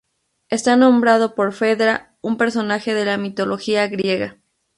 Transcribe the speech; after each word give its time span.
Está 0.49 0.77
nombrado 0.77 1.35
por 1.35 1.53
Fedra, 1.53 2.15
un 2.21 2.35
personaje 2.35 2.95
de 2.95 3.05
la 3.05 3.19
mitología 3.19 3.87
griega. 3.87 4.39